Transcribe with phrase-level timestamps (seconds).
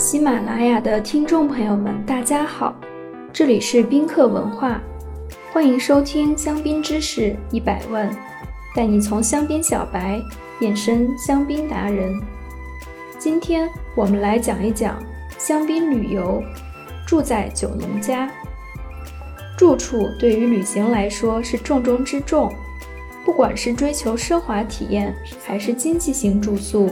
[0.00, 2.74] 喜马拉雅的听众朋友们，大家好，
[3.34, 4.80] 这里是宾客文化，
[5.52, 8.08] 欢迎收听香槟知识一百问，
[8.74, 10.18] 带你从香槟小白
[10.58, 12.18] 变身香槟达人。
[13.18, 14.98] 今天我们来讲一讲
[15.36, 16.42] 香槟旅游，
[17.06, 18.26] 住在酒农家。
[19.58, 22.50] 住处对于旅行来说是重中之重，
[23.22, 25.14] 不管是追求奢华体验，
[25.44, 26.88] 还是经济型住宿。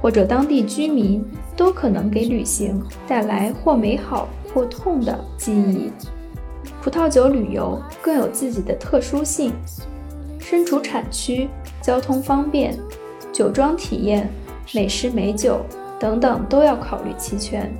[0.00, 1.24] 或者当地居民
[1.56, 5.90] 都可能给旅行带来或美好或痛的记忆。
[6.82, 9.52] 葡萄酒旅游更有自己的特殊性，
[10.38, 11.48] 身处产区，
[11.82, 12.78] 交通方便，
[13.32, 14.28] 酒庄体验、
[14.72, 15.60] 美食美酒
[15.98, 17.70] 等等都要考虑齐全。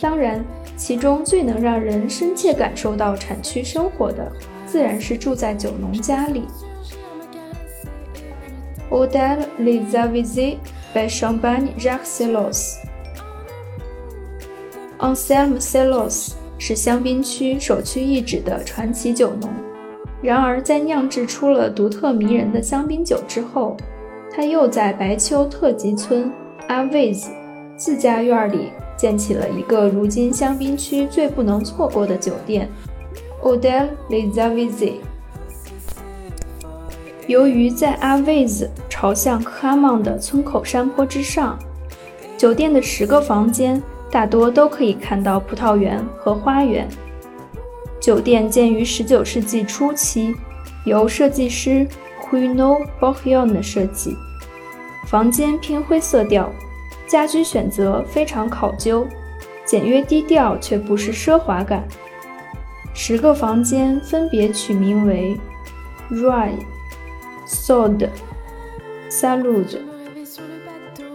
[0.00, 0.44] 当然，
[0.76, 4.30] 其中最能让人深切感受到产区生活的，
[4.66, 6.44] 自然是住在酒农家里。
[8.90, 10.58] Odell les a visés.
[10.92, 12.76] by Champagne Jacques Celos。
[14.98, 19.48] Anselm Celos 是香槟区首屈一指的传奇酒农。
[20.20, 23.76] 然而，在酿制出了独特迷人的香槟酒之后，
[24.34, 26.30] 他又在白丘特级村
[26.66, 27.30] 阿维兹
[27.76, 32.68] 自家院里建起了一个如今香槟区最不能错过的酒店
[33.42, 34.94] ——Odell Les Avises。
[37.30, 41.56] 由于在阿维兹朝向科阿芒的村口山坡之上，
[42.36, 46.88] 酒店的十个房间大多都可以看到葡萄园和花园。
[48.00, 50.34] 酒店建于19世纪初期，
[50.84, 51.86] 由设计师
[52.20, 54.16] Huino Bohion 设计。
[55.06, 56.50] 房间偏灰色调，
[57.06, 59.06] 家居选择非常考究，
[59.64, 61.86] 简约低调却不失奢华感。
[62.92, 65.38] 十个房间分别取名为
[66.10, 66.54] Roy、
[67.50, 68.08] Sod。
[69.10, 69.66] Salud,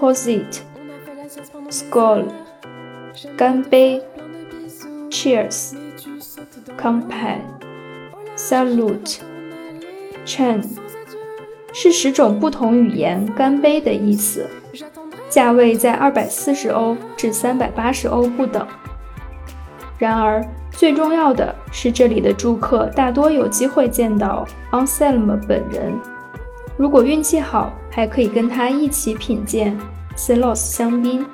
[0.00, 0.60] Posit,
[1.68, 2.24] Skol,
[3.36, 4.02] 干杯
[5.10, 5.74] ，Cheers,
[6.80, 7.36] Compay,
[8.34, 9.18] Salute,
[10.24, 10.64] Chen，
[11.74, 14.48] 是十种不同语言“干杯”的意思。
[15.28, 18.66] 价位在二百四十欧至三百八十欧不等。
[19.98, 25.92] 然而，最重要的是，这里的住客大多有机会见到 Anselm 本人。
[26.82, 29.78] 如果运气好，还可以跟他一起品鉴
[30.16, 31.24] Celos 香槟。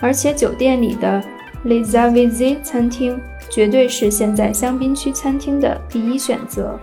[0.00, 1.22] 而且酒店里的
[1.64, 3.16] Les Avises 餐厅
[3.48, 6.76] 绝对是现在香槟区餐厅的第一选择。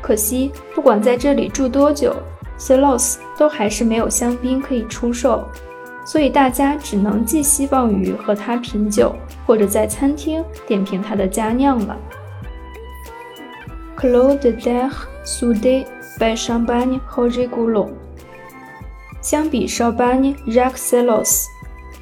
[0.00, 2.16] 可惜，不管在这里住多久
[2.58, 5.46] ，Celos 都还是没有香槟可以出售，
[6.06, 9.14] 所以大家只能寄希望于和他品酒，
[9.44, 11.94] 或者在餐厅点评他的佳酿了。
[13.98, 14.90] Claude de
[15.26, 15.84] Soude。
[16.18, 17.90] By Champagne Roger Goulon。
[19.20, 21.48] 相比 Champagne r a c c e l o s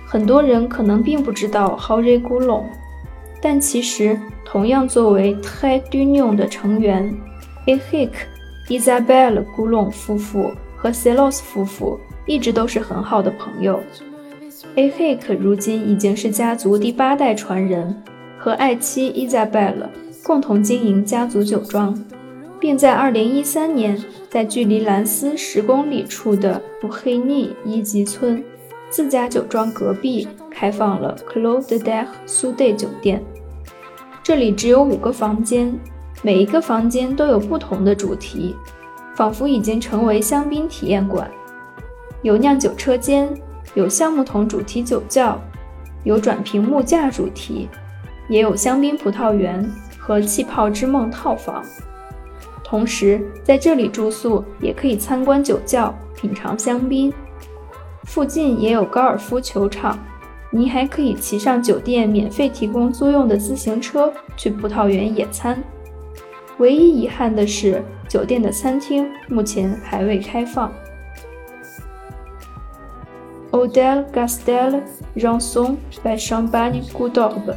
[0.06, 2.64] 很多人可能并不知道 Roger Goulon，
[3.40, 7.14] 但其实同样作为 Très d'Union 的成员
[7.66, 8.10] ，Eric、
[8.68, 13.80] Isabelle Goulon 夫妇和 Celos 夫妇一直都是很好的朋友。
[14.74, 18.02] a h i c 如今已经是家族第八代传人，
[18.38, 19.88] 和爱妻 Isabelle
[20.22, 21.98] 共同经营家族酒庄。
[22.62, 24.00] 并在2013年，
[24.30, 28.40] 在距离兰斯十公里处的布黑尼一级村
[28.88, 33.20] 自家酒庄隔壁开放了 Claude de Soude 酒店。
[34.22, 35.76] 这里只有五个房间，
[36.22, 38.54] 每一个房间都有不同的主题，
[39.16, 41.28] 仿佛已经成为香槟体验馆。
[42.22, 43.28] 有酿酒车间，
[43.74, 45.36] 有橡木桶主题酒窖，
[46.04, 47.68] 有转屏幕架主题，
[48.28, 49.68] 也有香槟葡萄园
[49.98, 51.60] 和气泡之梦套房。
[52.72, 57.12] 同时，在这里住宿也可以参观酒窖、品尝香槟。
[58.04, 59.98] 附近也有高尔夫球场，
[60.50, 65.62] 您还可以骑上酒店免费提供租用的自行车去葡萄园野餐。
[66.56, 70.72] 唯一遗憾的是，酒店的餐厅目前还未开放。
[73.50, 74.80] Odel Gastel
[75.14, 77.54] Ranson by Champagne Goudorbe。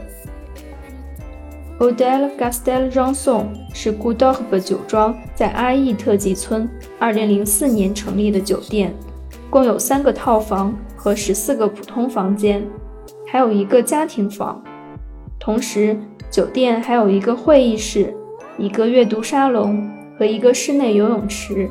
[1.77, 6.69] O d e l Gastel Ranson 是 Goudorbe 酒庄在阿义特级村
[7.01, 8.94] 2004年成立的酒店，
[9.50, 12.66] 共有三个套房和十四个普通房间，
[13.27, 14.63] 还有一个家庭房。
[15.38, 16.00] 同时，
[16.31, 18.16] 酒店还有一个会议室、
[18.57, 19.86] 一个阅读沙龙
[20.18, 21.69] 和一个室内游泳池。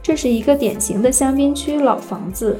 [0.00, 2.56] 这是一个典型的香槟区老房子，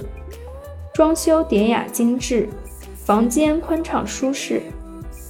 [0.92, 2.48] 装修典雅精致，
[2.96, 4.60] 房间宽敞舒适。